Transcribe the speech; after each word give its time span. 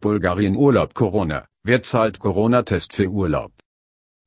Bulgarien 0.00 0.54
Urlaub 0.54 0.94
Corona, 0.94 1.48
wer 1.64 1.82
zahlt 1.82 2.20
Corona-Test 2.20 2.92
für 2.92 3.08
Urlaub? 3.08 3.50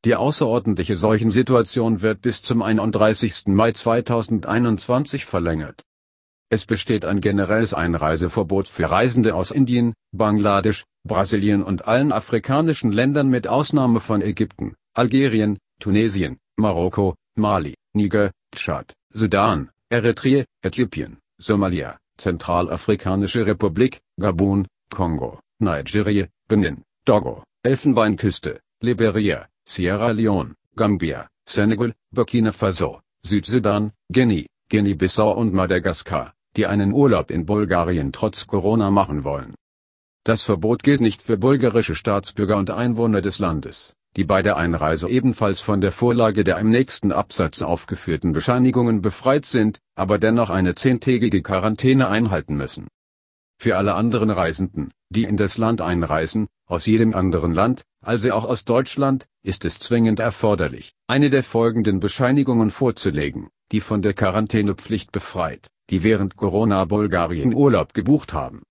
Die 0.03 0.17
außerordentliche 0.17 0.97
Seuchensituation 0.97 2.01
wird 2.01 2.21
bis 2.21 2.41
zum 2.41 2.61
31. 2.61 3.47
Mai 3.47 3.71
2021 3.71 5.25
verlängert. 5.25 5.81
Es 6.49 6.65
besteht 6.65 7.05
ein 7.05 7.21
generelles 7.21 7.73
Einreiseverbot 7.73 8.67
für 8.67 8.91
Reisende 8.91 9.33
aus 9.33 9.51
Indien, 9.51 9.93
Bangladesch, 10.11 10.83
Brasilien 11.07 11.63
und 11.63 11.87
allen 11.87 12.11
afrikanischen 12.11 12.91
Ländern 12.91 13.29
mit 13.29 13.47
Ausnahme 13.47 14.01
von 14.01 14.21
Ägypten, 14.21 14.75
Algerien, 14.93 15.57
Tunesien, 15.79 16.37
Marokko, 16.57 17.15
Mali, 17.37 17.75
Niger, 17.93 18.31
Tschad, 18.53 18.91
Sudan, 19.13 19.69
Eritrea, 19.89 20.43
Äthiopien, 20.61 21.19
Somalia, 21.37 21.97
Zentralafrikanische 22.17 23.45
Republik, 23.45 24.01
Gabun, 24.19 24.67
Kongo, 24.89 25.39
Nigeria, 25.61 26.27
Benin, 26.47 26.83
Togo, 27.05 27.43
Elfenbeinküste, 27.63 28.59
Liberia, 28.81 29.47
Sierra 29.65 30.11
Leone, 30.11 30.55
Gambia, 30.75 31.27
Senegal, 31.47 31.93
Burkina 32.11 32.51
Faso, 32.51 33.01
Südsudan, 33.23 33.91
Guinea, 34.11 34.47
Guinea-Bissau 34.69 35.31
und 35.31 35.53
Madagaskar, 35.53 36.33
die 36.55 36.65
einen 36.65 36.91
Urlaub 36.93 37.29
in 37.29 37.45
Bulgarien 37.45 38.11
trotz 38.11 38.47
Corona 38.47 38.89
machen 38.89 39.23
wollen. 39.23 39.53
Das 40.23 40.43
Verbot 40.43 40.83
gilt 40.83 41.01
nicht 41.01 41.21
für 41.21 41.37
bulgarische 41.37 41.95
Staatsbürger 41.95 42.57
und 42.57 42.71
Einwohner 42.71 43.21
des 43.21 43.39
Landes, 43.39 43.95
die 44.15 44.23
bei 44.23 44.41
der 44.41 44.57
Einreise 44.57 45.09
ebenfalls 45.09 45.61
von 45.61 45.81
der 45.81 45.91
Vorlage 45.91 46.43
der 46.43 46.57
im 46.57 46.69
nächsten 46.69 47.11
Absatz 47.11 47.61
aufgeführten 47.61 48.33
Bescheinigungen 48.33 49.01
befreit 49.01 49.45
sind, 49.45 49.79
aber 49.95 50.17
dennoch 50.17 50.49
eine 50.49 50.75
zehntägige 50.75 51.41
Quarantäne 51.41 52.09
einhalten 52.09 52.55
müssen. 52.55 52.87
Für 53.57 53.77
alle 53.77 53.93
anderen 53.95 54.29
Reisenden, 54.29 54.91
die 55.11 55.25
in 55.25 55.37
das 55.37 55.57
Land 55.57 55.81
einreisen, 55.81 56.47
aus 56.65 56.85
jedem 56.85 57.13
anderen 57.13 57.53
Land, 57.53 57.83
also 58.01 58.31
auch 58.31 58.45
aus 58.45 58.63
Deutschland, 58.63 59.27
ist 59.43 59.65
es 59.65 59.77
zwingend 59.79 60.19
erforderlich, 60.19 60.93
eine 61.07 61.29
der 61.29 61.43
folgenden 61.43 61.99
Bescheinigungen 61.99 62.71
vorzulegen, 62.71 63.49
die 63.71 63.81
von 63.81 64.01
der 64.01 64.13
Quarantänepflicht 64.13 65.11
befreit, 65.11 65.67
die 65.89 66.03
während 66.03 66.37
Corona 66.37 66.85
Bulgarien 66.85 67.53
Urlaub 67.53 67.93
gebucht 67.93 68.31
haben. 68.31 68.63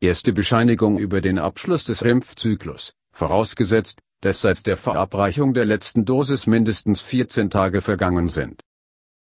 Erste 0.00 0.32
Bescheinigung 0.32 0.98
über 0.98 1.20
den 1.20 1.38
Abschluss 1.38 1.84
des 1.84 2.02
Impfzyklus, 2.02 2.94
vorausgesetzt, 3.12 4.00
dass 4.20 4.40
seit 4.40 4.66
der 4.66 4.76
Verabreichung 4.76 5.54
der 5.54 5.64
letzten 5.64 6.04
Dosis 6.04 6.48
mindestens 6.48 7.00
14 7.02 7.50
Tage 7.50 7.82
vergangen 7.82 8.28
sind. 8.28 8.60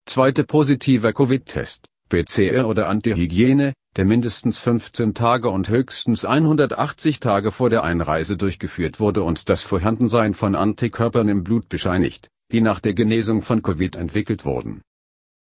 Zweite 0.07 0.45
positiver 0.45 1.13
Covid-Test, 1.13 1.89
PCR 2.15 2.69
oder 2.69 2.89
Antihygiene, 2.89 3.73
der 3.97 4.05
mindestens 4.05 4.61
15 4.61 5.15
Tage 5.15 5.49
und 5.49 5.69
höchstens 5.69 6.25
180 6.25 7.19
Tage 7.19 7.51
vor 7.51 7.71
der 7.71 7.83
Einreise 7.83 8.37
durchgeführt 8.37 9.01
wurde 9.01 9.25
und 9.25 9.49
das 9.49 9.63
Vorhandensein 9.65 10.35
von 10.35 10.55
Antikörpern 10.55 11.29
im 11.29 11.43
Blut 11.43 11.69
bescheinigt, 11.69 12.29
die 12.53 12.61
nach 12.61 12.79
der 12.79 12.95
Genesung 12.95 13.43
von 13.43 13.63
Covid 13.63 13.97
entwickelt 13.97 14.45
wurden. 14.45 14.83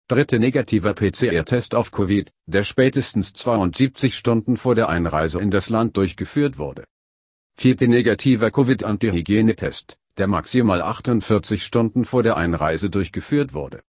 Dritte 0.07 0.39
negativer 0.39 0.93
PCR-Test 0.93 1.75
auf 1.75 1.91
Covid, 1.91 2.31
der 2.45 2.63
spätestens 2.63 3.33
72 3.33 4.17
Stunden 4.17 4.55
vor 4.55 4.73
der 4.73 4.87
Einreise 4.87 5.41
in 5.41 5.51
das 5.51 5.69
Land 5.69 5.97
durchgeführt 5.97 6.57
wurde. 6.57 6.85
Vierte 7.57 7.89
negativer 7.89 8.49
Covid-Antihygienetest, 8.49 9.97
der 10.17 10.27
maximal 10.27 10.81
48 10.81 11.65
Stunden 11.65 12.05
vor 12.05 12.23
der 12.23 12.37
Einreise 12.37 12.89
durchgeführt 12.89 13.53
wurde. 13.53 13.81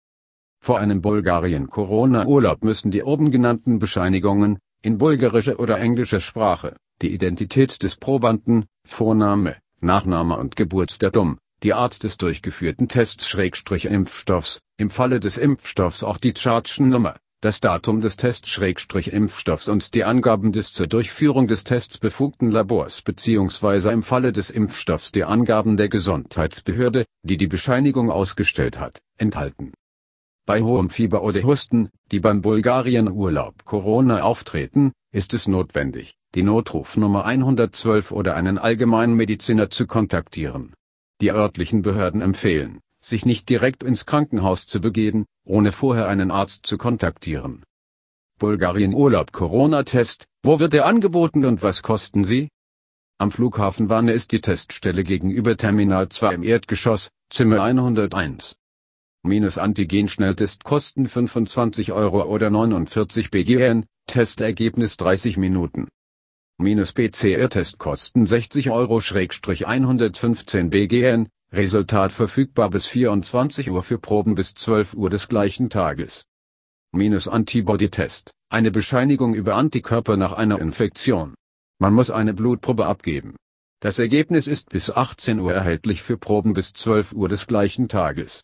Vor 0.64 0.78
einem 0.78 1.02
Bulgarien-Corona-Urlaub 1.02 2.62
müssen 2.62 2.92
die 2.92 3.02
oben 3.02 3.32
genannten 3.32 3.80
Bescheinigungen, 3.80 4.60
in 4.80 4.96
bulgarischer 4.96 5.58
oder 5.58 5.80
englischer 5.80 6.20
Sprache, 6.20 6.76
die 7.02 7.12
Identität 7.12 7.82
des 7.82 7.96
Probanden, 7.96 8.66
Vorname, 8.86 9.56
Nachname 9.80 10.36
und 10.36 10.54
Geburtsdatum, 10.54 11.38
die 11.64 11.74
Art 11.74 12.04
des 12.04 12.16
durchgeführten 12.16 12.86
Tests-Impfstoffs, 12.86 14.60
im 14.76 14.90
Falle 14.90 15.18
des 15.18 15.36
Impfstoffs 15.36 16.04
auch 16.04 16.18
die 16.18 16.32
Chargen-Nummer, 16.36 17.16
das 17.40 17.58
Datum 17.58 18.00
des 18.00 18.16
Tests-Impfstoffs 18.16 19.66
und 19.66 19.94
die 19.94 20.04
Angaben 20.04 20.52
des 20.52 20.72
zur 20.72 20.86
Durchführung 20.86 21.48
des 21.48 21.64
Tests 21.64 21.98
befugten 21.98 22.52
Labors 22.52 23.02
bzw. 23.02 23.90
im 23.90 24.04
Falle 24.04 24.32
des 24.32 24.50
Impfstoffs 24.50 25.10
die 25.10 25.24
Angaben 25.24 25.76
der 25.76 25.88
Gesundheitsbehörde, 25.88 27.04
die 27.24 27.36
die 27.36 27.48
Bescheinigung 27.48 28.12
ausgestellt 28.12 28.78
hat, 28.78 29.00
enthalten 29.18 29.72
bei 30.44 30.62
hohem 30.62 30.90
Fieber 30.90 31.22
oder 31.22 31.42
Husten, 31.44 31.88
die 32.10 32.18
beim 32.18 32.42
Bulgarien-Urlaub 32.42 33.64
Corona 33.64 34.22
auftreten, 34.22 34.92
ist 35.12 35.34
es 35.34 35.46
notwendig, 35.46 36.16
die 36.34 36.42
Notrufnummer 36.42 37.24
112 37.24 38.10
oder 38.10 38.34
einen 38.34 38.58
Allgemeinmediziner 38.58 39.70
zu 39.70 39.86
kontaktieren. 39.86 40.74
Die 41.20 41.30
örtlichen 41.30 41.82
Behörden 41.82 42.20
empfehlen, 42.20 42.80
sich 43.00 43.24
nicht 43.24 43.48
direkt 43.48 43.84
ins 43.84 44.04
Krankenhaus 44.04 44.66
zu 44.66 44.80
begeben, 44.80 45.26
ohne 45.44 45.70
vorher 45.70 46.08
einen 46.08 46.32
Arzt 46.32 46.66
zu 46.66 46.76
kontaktieren. 46.76 47.62
Bulgarien-Urlaub 48.40 49.30
Corona-Test, 49.30 50.26
wo 50.42 50.58
wird 50.58 50.74
er 50.74 50.86
angeboten 50.86 51.44
und 51.44 51.62
was 51.62 51.82
kosten 51.82 52.24
sie? 52.24 52.48
Am 53.18 53.30
Flughafen 53.30 53.88
Wanne 53.88 54.12
ist 54.12 54.32
die 54.32 54.40
Teststelle 54.40 55.04
gegenüber 55.04 55.56
Terminal 55.56 56.08
2 56.08 56.34
im 56.34 56.42
Erdgeschoss, 56.42 57.10
Zimmer 57.30 57.62
101 57.62 58.56
minus 59.24 59.56
Antigen-Schnelltest 59.56 60.64
kosten 60.64 61.06
25 61.06 61.92
Euro 61.92 62.24
oder 62.24 62.50
49 62.50 63.30
BGN, 63.30 63.86
Testergebnis 64.06 64.96
30 64.96 65.36
Minuten. 65.36 65.88
Minus 66.58 66.92
PCR-Test 66.92 67.78
kosten 67.78 68.26
60 68.26 68.70
Euro 68.70 69.00
115 69.00 70.70
BGN, 70.70 71.28
Resultat 71.52 72.12
verfügbar 72.12 72.70
bis 72.70 72.86
24 72.86 73.70
Uhr 73.70 73.82
für 73.82 73.98
Proben 73.98 74.34
bis 74.34 74.54
12 74.54 74.94
Uhr 74.94 75.08
des 75.08 75.28
gleichen 75.28 75.70
Tages. 75.70 76.24
Minus 76.92 77.28
Antibody-Test, 77.28 78.32
eine 78.50 78.70
Bescheinigung 78.70 79.34
über 79.34 79.54
Antikörper 79.54 80.16
nach 80.16 80.32
einer 80.32 80.60
Infektion. 80.60 81.34
Man 81.78 81.94
muss 81.94 82.10
eine 82.10 82.34
Blutprobe 82.34 82.86
abgeben. 82.86 83.36
Das 83.80 83.98
Ergebnis 83.98 84.46
ist 84.46 84.70
bis 84.70 84.90
18 84.90 85.40
Uhr 85.40 85.52
erhältlich 85.52 86.02
für 86.02 86.16
Proben 86.16 86.54
bis 86.54 86.72
12 86.72 87.12
Uhr 87.12 87.28
des 87.28 87.46
gleichen 87.46 87.88
Tages. 87.88 88.40